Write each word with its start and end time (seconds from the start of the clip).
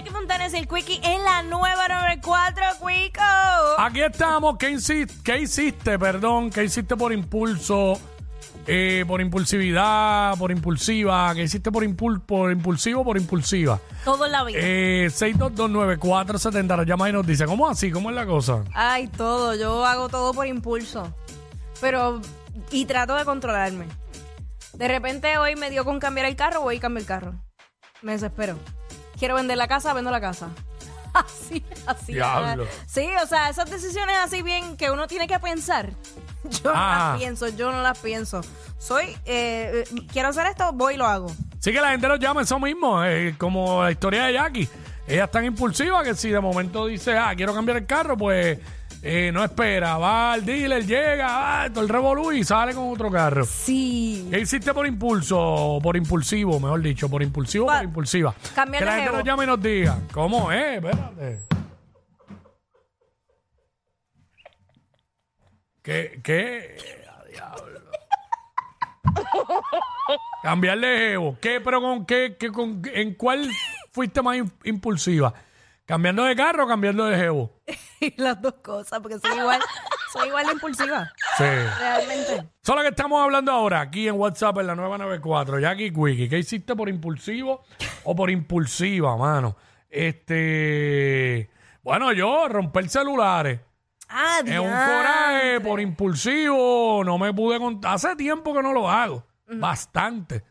Jackie 0.00 0.14
Fontanes, 0.14 0.54
el 0.54 0.66
Quickie 0.66 0.98
en 1.02 1.22
la 1.24 1.42
nueva 1.42 1.86
94, 1.86 2.62
Quico. 2.78 3.20
Aquí 3.76 4.00
estamos. 4.00 4.56
¿Qué, 4.56 4.70
insi- 4.70 5.06
qué 5.22 5.40
hiciste, 5.40 5.98
perdón? 5.98 6.48
¿Qué 6.48 6.64
hiciste 6.64 6.96
por 6.96 7.12
impulso? 7.12 8.00
Eh, 8.66 9.04
por 9.06 9.20
impulsividad, 9.20 10.38
por 10.38 10.52
impulsiva. 10.52 11.34
¿Qué 11.34 11.42
hiciste 11.42 11.70
por, 11.70 11.84
impul 11.84 12.22
por 12.22 12.50
impulsivo, 12.50 13.04
por 13.04 13.18
impulsiva? 13.18 13.78
Todo 14.02 14.24
en 14.24 14.32
la 14.32 14.42
vida. 14.44 14.58
Eh, 14.62 15.08
6229470 15.10 16.76
nos 16.78 16.86
llama 16.86 17.10
y 17.10 17.12
nos 17.12 17.26
dice, 17.26 17.44
¿cómo 17.44 17.68
así? 17.68 17.90
¿Cómo 17.90 18.08
es 18.08 18.16
la 18.16 18.24
cosa? 18.24 18.64
Ay, 18.72 19.06
todo. 19.08 19.54
Yo 19.54 19.84
hago 19.84 20.08
todo 20.08 20.32
por 20.32 20.46
impulso. 20.46 21.14
Pero, 21.82 22.22
y 22.70 22.86
trato 22.86 23.16
de 23.16 23.26
controlarme. 23.26 23.84
De 24.72 24.88
repente 24.88 25.36
hoy 25.36 25.56
me 25.56 25.68
dio 25.68 25.84
con 25.84 26.00
cambiar 26.00 26.24
el 26.24 26.36
carro, 26.36 26.62
voy 26.62 26.76
y 26.76 26.80
cambio 26.80 27.00
el 27.02 27.06
carro. 27.06 27.34
Me 28.00 28.12
desespero. 28.12 28.56
Quiero 29.20 29.36
vender 29.36 29.56
la 29.56 29.68
casa, 29.68 29.92
vendo 29.92 30.10
la 30.10 30.20
casa. 30.20 30.48
Así, 31.12 31.64
así. 31.86 32.14
Diablo. 32.14 32.66
Sí, 32.86 33.08
o 33.22 33.26
sea, 33.26 33.48
esas 33.50 33.68
decisiones 33.68 34.16
así 34.24 34.42
bien 34.42 34.76
que 34.76 34.90
uno 34.92 35.08
tiene 35.08 35.26
que 35.26 35.38
pensar. 35.40 35.90
Yo 36.62 36.72
no 36.72 36.72
Ah. 36.74 37.08
las 37.10 37.18
pienso, 37.18 37.48
yo 37.48 37.70
no 37.72 37.82
las 37.82 37.98
pienso. 37.98 38.40
Soy, 38.78 39.06
eh, 39.26 39.84
eh, 39.84 39.84
quiero 40.12 40.28
hacer 40.28 40.46
esto, 40.46 40.72
voy 40.72 40.94
y 40.94 40.96
lo 40.96 41.06
hago. 41.06 41.26
Sí 41.58 41.72
que 41.72 41.80
la 41.80 41.90
gente 41.90 42.06
nos 42.08 42.18
llama 42.20 42.42
eso 42.42 42.58
mismo, 42.60 43.04
eh, 43.04 43.34
como 43.36 43.82
la 43.82 43.90
historia 43.90 44.24
de 44.26 44.32
Jackie. 44.34 44.68
Ella 45.06 45.24
es 45.24 45.30
tan 45.32 45.44
impulsiva 45.44 46.02
que 46.04 46.14
si 46.14 46.30
de 46.30 46.38
momento 46.40 46.86
dice, 46.86 47.18
ah, 47.18 47.32
quiero 47.36 47.52
cambiar 47.54 47.76
el 47.78 47.86
carro, 47.86 48.16
pues 48.16 48.58
eh, 49.02 49.30
no 49.32 49.42
espera. 49.44 49.96
Va 49.98 50.32
al 50.34 50.44
dealer, 50.44 50.84
llega, 50.86 51.62
ah, 51.64 51.68
todo 51.70 51.82
el 51.82 51.88
revolú 51.88 52.32
y 52.32 52.44
sale 52.44 52.74
con 52.74 52.90
otro 52.92 53.10
carro. 53.10 53.44
Sí. 53.44 54.28
¿Qué 54.30 54.40
hiciste 54.40 54.72
por 54.74 54.86
impulso 54.86 55.78
por 55.82 55.96
impulsivo, 55.96 56.60
mejor 56.60 56.82
dicho? 56.82 57.08
Por 57.08 57.22
impulsivo 57.22 57.64
o 57.64 57.68
por 57.68 57.84
impulsiva. 57.84 58.34
cambiar 58.54 58.82
que 58.82 58.86
la 58.86 58.96
gente 58.96 59.12
nos 59.12 59.24
llame 59.24 59.44
y 59.44 59.46
nos 59.46 59.62
diga, 59.62 59.98
¿cómo 60.12 60.52
es? 60.52 60.76
Espérate. 60.76 61.38
¿Qué? 65.82 66.20
¿Qué? 66.22 66.76
A 67.08 67.24
diablo. 67.24 67.80
Cambiarle 70.42 70.86
de 70.86 70.98
jevo. 71.10 71.36
¿Qué? 71.40 71.60
¿Pero 71.60 71.80
con 71.80 72.04
qué? 72.06 72.36
qué 72.38 72.50
con, 72.52 72.82
¿En 72.92 73.14
cuál 73.14 73.48
fuiste 73.92 74.20
más 74.22 74.36
im- 74.36 74.50
impulsiva? 74.64 75.32
¿Cambiando 75.90 76.24
de 76.24 76.34
carro 76.36 76.64
o 76.64 76.68
cambiando 76.68 77.04
de 77.06 77.16
jevo? 77.16 77.52
Las 78.16 78.40
dos 78.40 78.54
cosas, 78.62 79.00
porque 79.00 79.18
soy 79.18 79.36
igual, 79.38 79.60
soy 80.12 80.28
igual 80.28 80.46
de 80.46 80.52
impulsiva. 80.52 81.12
Sí. 81.36 81.44
Realmente. 81.44 82.32
Eso 82.34 82.72
es 82.72 82.76
lo 82.76 82.82
que 82.82 82.88
estamos 82.88 83.22
hablando 83.22 83.52
ahora, 83.52 83.80
aquí 83.80 84.08
en 84.08 84.14
WhatsApp, 84.14 84.58
en 84.58 84.66
la 84.68 84.74
994. 84.74 85.58
Jackie 85.60 85.92
Quickie, 85.92 86.28
¿qué 86.28 86.38
hiciste 86.38 86.74
por 86.74 86.88
impulsivo 86.88 87.62
o 88.04 88.14
por 88.16 88.30
impulsiva, 88.30 89.16
mano? 89.16 89.56
Este. 89.88 91.50
Bueno, 91.82 92.12
yo 92.12 92.48
romper 92.48 92.88
celulares. 92.88 93.60
Ah, 94.08 94.36
Es 94.38 94.58
un 94.58 94.66
diantre. 94.66 94.94
coraje 94.96 95.60
por 95.60 95.80
impulsivo. 95.80 97.02
No 97.04 97.16
me 97.18 97.32
pude 97.32 97.58
contar. 97.58 97.94
Hace 97.94 98.16
tiempo 98.16 98.52
que 98.54 98.62
no 98.62 98.72
lo 98.72 98.90
hago. 98.90 99.24
Bastante. 99.46 100.44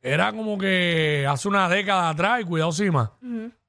Era 0.00 0.32
como 0.32 0.56
que 0.56 1.26
hace 1.28 1.46
una 1.48 1.68
década 1.68 2.08
atrás, 2.10 2.40
y 2.40 2.44
cuidado, 2.44 2.72
Sima. 2.72 3.12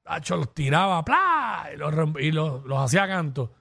Tacho, 0.02 0.36
los 0.36 0.52
tiraba, 0.54 1.04
¡plá! 1.04 1.70
Y 1.72 1.76
los, 1.76 1.94
romp- 1.94 2.20
y 2.22 2.32
los, 2.32 2.64
los 2.64 2.78
hacía 2.80 3.06
canto. 3.06 3.52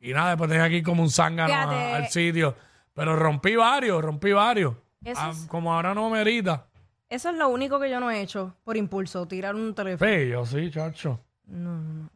Y 0.00 0.12
nada, 0.12 0.30
después 0.30 0.48
tenía 0.50 0.68
que 0.68 0.76
ir 0.76 0.84
como 0.84 1.02
un 1.02 1.10
zángano 1.10 1.52
a- 1.52 1.56
Fíjate. 1.62 1.92
al 1.94 2.08
sitio. 2.08 2.56
Pero 2.94 3.16
rompí 3.16 3.56
varios, 3.56 4.02
rompí 4.02 4.32
varios. 4.32 4.74
Eso 5.04 5.20
Ah, 5.22 5.30
es- 5.32 5.46
Como 5.46 5.72
ahora 5.74 5.92
no 5.94 6.08
merita. 6.10 6.66
Eso 7.08 7.30
es 7.30 7.36
lo 7.36 7.48
único 7.48 7.80
que 7.80 7.90
yo 7.90 7.98
no 7.98 8.10
he 8.10 8.20
hecho 8.20 8.54
por 8.62 8.76
impulso, 8.76 9.26
tirar 9.26 9.54
un 9.56 9.74
teléfono. 9.74 10.08
Sí, 10.10 10.28
yo 10.28 10.46
sí, 10.46 10.70
chacho. 10.70 11.20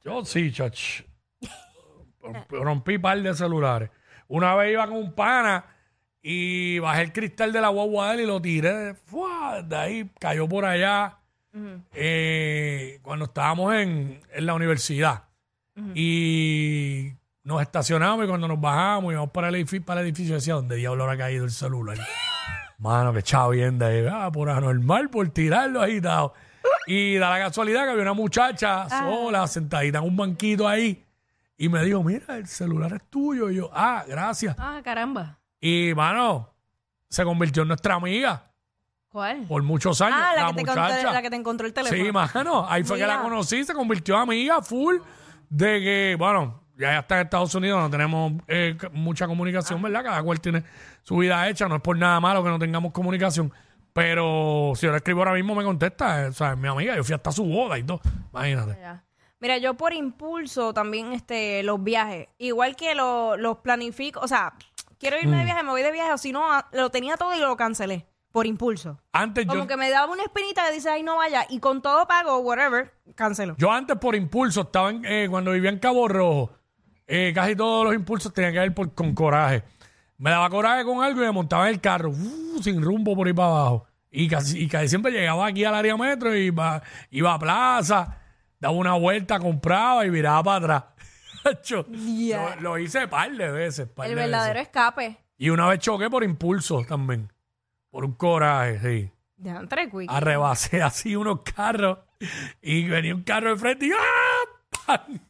Yo 0.04 0.24
sí, 0.24 0.52
chacho. 0.52 1.04
Rompí 2.50 2.98
par 2.98 3.20
de 3.20 3.34
celulares. 3.34 3.90
Una 4.28 4.54
vez 4.54 4.72
iba 4.72 4.86
con 4.86 4.96
un 4.96 5.12
pana 5.12 5.64
y 6.22 6.78
bajé 6.78 7.02
el 7.02 7.12
cristal 7.12 7.52
de 7.52 7.60
la 7.60 7.68
guagua 7.68 8.08
de 8.10 8.14
él 8.14 8.20
y 8.20 8.26
lo 8.26 8.40
tiré. 8.40 8.94
¡fua! 8.94 9.60
De 9.62 9.76
ahí 9.76 10.10
cayó 10.18 10.48
por 10.48 10.64
allá 10.64 11.18
eh, 11.92 12.53
cuando 13.14 13.26
estábamos 13.26 13.72
en, 13.74 14.20
en 14.32 14.46
la 14.46 14.54
universidad. 14.54 15.22
Y 15.94 17.12
nos 17.44 17.62
estacionamos 17.62 18.24
y 18.24 18.28
cuando 18.28 18.48
nos 18.48 18.60
bajamos 18.60 19.12
y 19.12 19.14
vamos 19.14 19.30
para 19.30 19.50
el 19.50 19.54
edificio, 19.54 19.86
para 19.86 20.00
el 20.00 20.08
edificio 20.08 20.34
decía, 20.34 20.54
¿dónde 20.54 20.74
diablo 20.74 21.04
habrá 21.04 21.16
caído 21.16 21.44
el 21.44 21.52
celular? 21.52 21.96
Mano, 22.78 23.12
que 23.12 23.22
chavo 23.22 23.50
bien 23.50 23.78
de 23.78 23.86
ahí. 23.86 24.06
Ah, 24.10 24.32
por 24.32 24.50
anormal, 24.50 25.10
por 25.10 25.28
tirarlo 25.28 25.80
agitado. 25.80 26.34
Y 26.88 27.14
da 27.18 27.30
la 27.30 27.38
casualidad 27.38 27.84
que 27.84 27.90
había 27.90 28.02
una 28.02 28.14
muchacha 28.14 28.88
sola, 28.88 29.46
sentadita 29.46 29.98
en 29.98 30.04
un 30.04 30.16
banquito 30.16 30.66
ahí. 30.66 31.04
Y 31.56 31.68
me 31.68 31.84
dijo, 31.84 32.02
mira, 32.02 32.36
el 32.36 32.48
celular 32.48 32.94
es 32.94 33.02
tuyo. 33.10 33.48
Y 33.48 33.56
yo, 33.56 33.70
ah, 33.72 34.04
gracias. 34.08 34.56
Ah, 34.58 34.80
caramba. 34.82 35.38
Y, 35.60 35.92
mano, 35.94 36.52
se 37.08 37.22
convirtió 37.22 37.62
en 37.62 37.68
nuestra 37.68 37.94
amiga 37.94 38.53
¿Cuál? 39.14 39.46
por 39.46 39.62
muchos 39.62 40.00
años. 40.00 40.18
Ah, 40.20 40.32
la, 40.34 40.42
la, 40.42 40.48
que 40.48 40.54
te 40.54 40.60
muchacha. 40.62 40.88
encontró, 40.90 41.12
la 41.12 41.22
que 41.22 41.30
te 41.30 41.36
encontró 41.36 41.66
el 41.68 41.72
teléfono. 41.72 42.04
Sí, 42.04 42.12
mano. 42.12 42.66
Ahí 42.68 42.82
fue 42.82 42.98
que 42.98 43.06
la 43.06 43.22
conocí, 43.22 43.62
se 43.64 43.72
convirtió 43.72 44.16
en 44.16 44.22
amiga 44.22 44.60
full 44.60 44.96
de 45.48 45.80
que, 45.80 46.16
bueno, 46.18 46.60
ya 46.76 46.98
está 46.98 47.20
en 47.20 47.26
Estados 47.26 47.54
Unidos, 47.54 47.80
no 47.80 47.88
tenemos 47.88 48.32
eh, 48.48 48.76
mucha 48.92 49.28
comunicación, 49.28 49.80
¿verdad? 49.80 50.02
Cada 50.02 50.22
cual 50.24 50.40
tiene 50.40 50.64
su 51.04 51.16
vida 51.18 51.48
hecha, 51.48 51.68
no 51.68 51.76
es 51.76 51.80
por 51.80 51.96
nada 51.96 52.18
malo 52.18 52.42
que 52.42 52.48
no 52.50 52.58
tengamos 52.58 52.90
comunicación. 52.92 53.52
Pero 53.92 54.72
si 54.74 54.86
yo 54.86 54.90
le 54.90 54.96
escribo 54.98 55.20
ahora 55.20 55.34
mismo 55.34 55.54
me 55.54 55.62
contesta, 55.62 56.24
eh, 56.24 56.26
o 56.26 56.32
sea, 56.32 56.52
es 56.54 56.58
mi 56.58 56.66
amiga, 56.66 56.96
yo 56.96 57.04
fui 57.04 57.14
hasta 57.14 57.30
su 57.30 57.44
boda 57.44 57.78
y 57.78 57.84
todo, 57.84 58.00
imagínate. 58.32 58.76
Ya. 58.80 59.04
Mira, 59.38 59.58
yo 59.58 59.74
por 59.74 59.92
impulso 59.92 60.74
también 60.74 61.12
este, 61.12 61.62
los 61.62 61.82
viajes. 61.84 62.26
Igual 62.38 62.74
que 62.74 62.96
lo- 62.96 63.36
los 63.36 63.58
planifico, 63.58 64.18
o 64.18 64.26
sea, 64.26 64.54
quiero 64.98 65.16
irme 65.20 65.36
Mm. 65.36 65.38
de 65.38 65.44
viaje, 65.44 65.62
me 65.62 65.70
voy 65.70 65.82
de 65.82 65.92
viaje, 65.92 66.12
o 66.12 66.18
si 66.18 66.32
no, 66.32 66.44
lo 66.72 66.90
tenía 66.90 67.16
todo 67.16 67.36
y 67.36 67.38
lo 67.38 67.56
cancelé 67.56 68.06
por 68.34 68.48
impulso. 68.48 68.98
Antes 69.12 69.46
Como 69.46 69.60
yo, 69.60 69.66
que 69.68 69.76
me 69.76 69.88
daba 69.90 70.12
una 70.12 70.24
espinita 70.24 70.66
que 70.66 70.72
dice, 70.74 70.90
ay, 70.90 71.04
no 71.04 71.14
vaya, 71.18 71.46
y 71.48 71.60
con 71.60 71.80
todo 71.80 72.04
pago, 72.08 72.38
whatever, 72.40 72.92
cancelo. 73.14 73.54
yo 73.58 73.70
antes 73.70 73.96
por 73.96 74.16
impulso 74.16 74.62
estaba 74.62 74.90
en, 74.90 75.04
eh, 75.04 75.28
cuando 75.30 75.52
vivía 75.52 75.70
en 75.70 75.78
Cabo 75.78 76.08
Rojo, 76.08 76.50
eh, 77.06 77.30
casi 77.32 77.54
todos 77.54 77.84
los 77.84 77.94
impulsos 77.94 78.32
tenían 78.32 78.52
que 78.52 78.58
ver 78.58 78.74
por- 78.74 78.92
con 78.92 79.14
coraje. 79.14 79.62
Me 80.18 80.30
daba 80.30 80.50
coraje 80.50 80.84
con 80.84 81.00
algo 81.04 81.22
y 81.22 81.26
me 81.26 81.30
montaba 81.30 81.68
en 81.68 81.74
el 81.74 81.80
carro, 81.80 82.10
uh, 82.10 82.60
sin 82.60 82.82
rumbo 82.82 83.14
por 83.14 83.28
ahí 83.28 83.32
para 83.32 83.48
abajo. 83.50 83.86
Y 84.10 84.26
casi, 84.28 84.58
y 84.64 84.68
casi 84.68 84.88
siempre 84.88 85.12
llegaba 85.12 85.46
aquí 85.46 85.64
al 85.64 85.74
área 85.76 85.96
metro 85.96 86.34
y 86.36 86.46
iba, 86.46 86.82
iba 87.10 87.34
a 87.34 87.38
plaza, 87.38 88.18
daba 88.58 88.74
una 88.74 88.94
vuelta, 88.94 89.38
compraba 89.38 90.04
y 90.06 90.10
viraba 90.10 90.42
para 90.42 90.56
atrás. 90.56 90.84
Yeah. 91.92 92.56
lo, 92.56 92.62
lo 92.62 92.78
hice 92.78 93.06
par 93.06 93.30
de 93.30 93.48
veces. 93.52 93.86
par 93.86 94.06
El 94.08 94.16
de 94.16 94.22
verdadero 94.22 94.58
escape. 94.58 95.18
Y 95.36 95.50
una 95.50 95.68
vez 95.68 95.78
choqué 95.78 96.08
por 96.10 96.24
impulso 96.24 96.82
también. 96.88 97.30
Por 97.94 98.04
un 98.04 98.14
coraje, 98.14 98.80
sí. 98.80 99.12
De 99.36 99.50
entre. 99.50 99.88
Arrebasé 100.08 100.82
así 100.82 101.14
unos 101.14 101.42
carros 101.42 101.98
y 102.60 102.88
venía 102.88 103.14
un 103.14 103.22
carro 103.22 103.50
de 103.50 103.56
frente 103.56 103.86
y 103.86 103.92
¡ah! 103.92 104.84
¡Pam! 104.84 105.20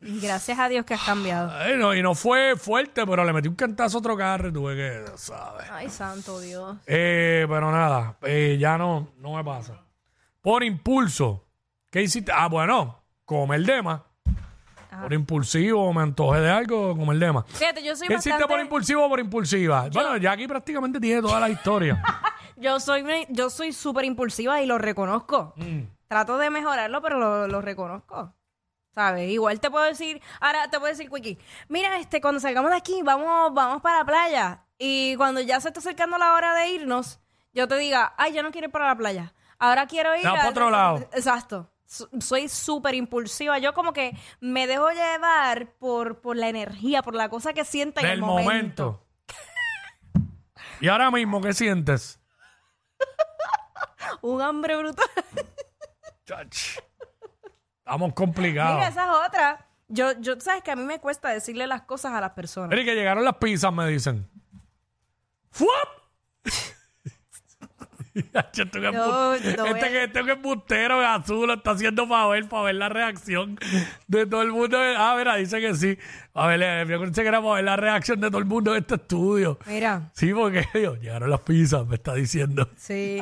Gracias 0.00 0.58
a 0.58 0.70
Dios 0.70 0.86
que 0.86 0.94
has 0.94 1.02
cambiado. 1.02 1.50
Ay, 1.52 1.76
no, 1.76 1.94
y 1.94 2.00
no 2.00 2.14
fue 2.14 2.56
fuerte, 2.56 3.04
pero 3.06 3.26
le 3.26 3.32
metí 3.34 3.46
un 3.46 3.56
cantazo 3.56 3.98
a 3.98 4.00
otro 4.00 4.16
carro 4.16 4.48
y 4.48 4.52
tuve 4.54 4.74
que, 4.74 5.04
¿sabes? 5.16 5.66
Ay, 5.70 5.90
santo 5.90 6.40
Dios. 6.40 6.78
Eh, 6.86 7.44
pero 7.46 7.70
nada, 7.70 8.16
eh, 8.22 8.56
ya 8.58 8.78
no, 8.78 9.12
no 9.18 9.34
me 9.34 9.44
pasa. 9.44 9.84
Por 10.40 10.64
impulso, 10.64 11.46
¿qué 11.90 12.00
hiciste? 12.00 12.32
Ah, 12.34 12.48
bueno, 12.48 13.04
comer 13.26 13.60
de 13.66 13.82
más. 13.82 14.00
Por 15.02 15.12
impulsivo, 15.12 15.92
me 15.92 16.02
antojé 16.02 16.40
de 16.40 16.50
algo, 16.50 16.96
comer 16.96 17.18
de 17.18 17.32
más. 17.32 17.44
Fíjate, 17.48 17.82
yo 17.82 17.94
soy 17.96 18.08
¿Qué 18.08 18.14
hiciste 18.14 18.30
bastante... 18.30 18.52
por 18.52 18.60
impulsivo 18.60 19.04
o 19.04 19.08
por 19.08 19.20
impulsiva? 19.20 19.88
Bueno, 19.92 20.16
ya 20.16 20.32
aquí 20.32 20.46
prácticamente 20.46 21.00
tiene 21.00 21.20
toda 21.22 21.40
la 21.40 21.48
historia. 21.48 22.02
Yo 22.56 22.78
soy 22.78 23.04
yo 23.30 23.50
soy 23.50 23.72
súper 23.72 24.04
impulsiva 24.04 24.62
y 24.62 24.66
lo 24.66 24.78
reconozco. 24.78 25.54
Mm. 25.56 25.80
Trato 26.06 26.38
de 26.38 26.50
mejorarlo, 26.50 27.02
pero 27.02 27.18
lo, 27.18 27.48
lo 27.48 27.60
reconozco. 27.60 28.32
¿Sabes? 28.94 29.28
Igual 29.28 29.58
te 29.58 29.72
puedo 29.72 29.84
decir, 29.84 30.22
ahora 30.40 30.70
te 30.70 30.78
puedo 30.78 30.92
decir, 30.92 31.10
Quickie, 31.10 31.36
mira, 31.68 31.98
este, 31.98 32.20
cuando 32.20 32.38
salgamos 32.38 32.70
de 32.70 32.76
aquí, 32.76 33.02
vamos, 33.02 33.52
vamos 33.52 33.82
para 33.82 33.98
la 33.98 34.04
playa. 34.04 34.64
Y 34.78 35.16
cuando 35.16 35.40
ya 35.40 35.60
se 35.60 35.68
está 35.68 35.80
acercando 35.80 36.16
la 36.16 36.32
hora 36.34 36.54
de 36.54 36.68
irnos, 36.68 37.18
yo 37.52 37.66
te 37.66 37.76
diga, 37.76 38.14
ay, 38.16 38.34
yo 38.34 38.42
no 38.44 38.52
quiero 38.52 38.68
ir 38.68 38.72
para 38.72 38.86
la 38.86 38.96
playa. 38.96 39.34
Ahora 39.58 39.86
quiero 39.88 40.14
ir 40.14 40.22
Vamos 40.22 40.38
a- 40.38 40.42
pa' 40.44 40.48
otro 40.50 40.70
lado. 40.70 40.98
Exacto. 41.12 41.68
Soy 42.20 42.48
súper 42.48 42.94
impulsiva. 42.94 43.58
Yo 43.58 43.74
como 43.74 43.92
que 43.92 44.16
me 44.40 44.66
dejo 44.66 44.90
llevar 44.90 45.72
por, 45.78 46.20
por 46.20 46.36
la 46.36 46.48
energía, 46.48 47.02
por 47.02 47.14
la 47.14 47.28
cosa 47.28 47.52
que 47.52 47.64
siento 47.64 48.00
en 48.00 48.06
Del 48.06 48.14
el 48.14 48.20
momento. 48.20 48.46
momento. 48.84 49.06
y 50.80 50.88
ahora 50.88 51.10
mismo, 51.10 51.40
¿qué 51.40 51.52
sientes? 51.52 52.20
Un 54.22 54.42
hambre 54.42 54.76
brutal. 54.76 55.06
Chach. 56.26 56.78
Estamos 57.78 58.14
complicados. 58.14 58.76
Mira, 58.76 58.88
esa 58.88 59.04
es 59.04 59.28
otra. 59.28 59.68
Yo, 59.88 60.12
yo, 60.20 60.40
sabes 60.40 60.62
que 60.62 60.70
a 60.70 60.76
mí 60.76 60.84
me 60.84 60.98
cuesta 60.98 61.28
decirle 61.28 61.66
las 61.66 61.82
cosas 61.82 62.12
a 62.14 62.20
las 62.20 62.30
personas. 62.30 62.70
Mira, 62.70 62.82
y 62.82 62.84
que 62.86 62.94
llegaron 62.94 63.24
las 63.24 63.36
pizzas, 63.36 63.72
me 63.72 63.86
dicen. 63.86 64.28
¡Fuap! 65.50 66.03
Este 68.54 68.80
que 68.80 68.86
es 68.88 68.94
No, 68.94 69.34
bu- 69.34 69.56
no 69.56 69.62
voy 69.64 69.72
este, 69.72 69.86
a- 69.86 69.88
que, 69.90 70.04
este 70.04 70.24
que 70.24 70.32
es 70.32 70.40
bustero 70.42 71.00
azul 71.04 71.46
lo 71.48 71.54
está 71.54 71.72
haciendo 71.72 72.08
para 72.08 72.26
ver, 72.28 72.48
para 72.48 72.62
ver 72.64 72.74
la 72.76 72.88
reacción 72.88 73.58
de 74.06 74.26
todo 74.26 74.42
el 74.42 74.52
mundo. 74.52 74.78
Ah, 74.80 75.14
mira, 75.18 75.34
dice 75.36 75.60
que 75.60 75.74
sí. 75.74 75.98
A 76.34 76.46
ver, 76.46 76.62
eh, 76.62 76.84
yo 76.88 77.00
pensé 77.00 77.22
que 77.22 77.28
era 77.28 77.42
para 77.42 77.54
ver 77.56 77.64
la 77.64 77.76
reacción 77.76 78.20
de 78.20 78.28
todo 78.28 78.38
el 78.38 78.44
mundo 78.44 78.72
en 78.74 78.82
este 78.82 78.94
estudio. 78.94 79.58
Mira, 79.66 80.10
Sí, 80.14 80.32
porque 80.32 80.64
Dios, 80.74 81.00
llegaron 81.00 81.28
las 81.28 81.40
pizzas, 81.40 81.86
me 81.86 81.96
está 81.96 82.14
diciendo. 82.14 82.68
sí. 82.76 83.20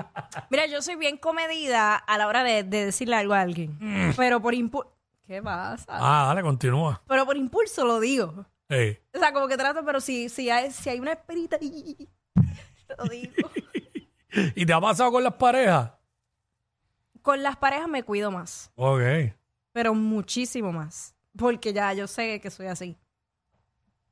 Mira, 0.50 0.66
yo 0.66 0.82
soy 0.82 0.96
bien 0.96 1.16
comedida 1.16 1.96
a 1.96 2.18
la 2.18 2.26
hora 2.28 2.44
de, 2.44 2.62
de 2.62 2.84
decirle 2.86 3.16
algo 3.16 3.32
a 3.34 3.40
alguien. 3.40 4.12
Pero 4.16 4.40
por 4.42 4.52
impulso. 4.54 4.90
¿Qué 5.26 5.40
pasa? 5.40 5.86
Ah, 5.88 6.24
dale, 6.28 6.42
continúa. 6.42 7.00
Pero 7.08 7.24
por 7.24 7.36
impulso 7.38 7.86
lo 7.86 7.98
digo. 8.00 8.44
Ey. 8.68 8.98
O 9.14 9.18
sea, 9.18 9.32
como 9.32 9.48
que 9.48 9.56
trato, 9.56 9.82
pero 9.84 10.00
si, 10.00 10.28
si, 10.28 10.50
hay, 10.50 10.70
si 10.70 10.90
hay 10.90 11.00
una 11.00 11.12
esperita 11.12 11.56
lo 12.98 13.04
digo. 13.04 13.32
¿Y 14.54 14.66
te 14.66 14.72
ha 14.72 14.80
pasado 14.80 15.12
con 15.12 15.22
las 15.24 15.34
parejas? 15.34 15.92
Con 17.22 17.42
las 17.42 17.56
parejas 17.56 17.88
me 17.88 18.02
cuido 18.02 18.30
más, 18.30 18.72
Ok. 18.74 19.00
pero 19.72 19.94
muchísimo 19.94 20.72
más. 20.72 21.14
Porque 21.38 21.72
ya 21.72 21.92
yo 21.94 22.06
sé 22.06 22.40
que 22.40 22.50
soy 22.50 22.66
así. 22.66 22.98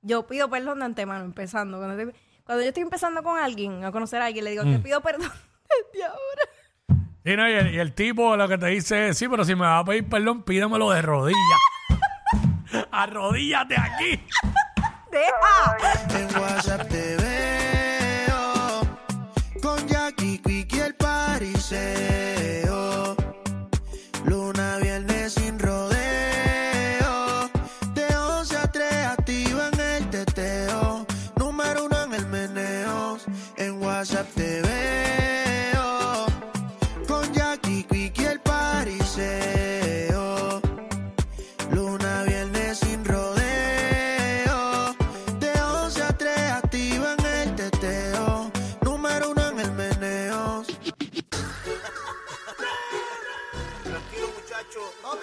Yo 0.02 0.26
pido 0.26 0.48
perdón 0.48 0.78
de 0.78 0.84
antemano, 0.86 1.24
empezando. 1.24 1.76
Cuando, 1.78 1.98
estoy- 2.00 2.14
cuando 2.44 2.62
yo 2.62 2.68
estoy 2.68 2.82
empezando 2.84 3.22
con 3.22 3.38
alguien, 3.38 3.84
a 3.84 3.92
conocer 3.92 4.22
a 4.22 4.26
alguien, 4.26 4.44
le 4.44 4.52
digo, 4.52 4.62
te 4.64 4.78
pido 4.78 5.00
perdón 5.02 5.30
desde 5.92 6.04
ahora. 6.04 7.02
Y, 7.24 7.36
no, 7.36 7.48
y, 7.48 7.52
el, 7.52 7.74
y 7.74 7.78
el 7.78 7.92
tipo 7.94 8.34
lo 8.36 8.48
que 8.48 8.56
te 8.56 8.66
dice 8.68 9.08
es, 9.08 9.18
sí, 9.18 9.28
pero 9.28 9.44
si 9.44 9.54
me 9.54 9.62
va 9.62 9.80
a 9.80 9.84
pedir 9.84 10.08
perdón, 10.08 10.42
pídemelo 10.42 10.90
de 10.90 11.02
rodillas. 11.02 11.38
Arrodíllate 12.92 13.76
aquí. 13.78 14.24
¡Deja! 15.10 16.18
En 16.18 16.36
WhatsApp 16.40 16.88
te 16.88 17.16
veo 17.16 17.19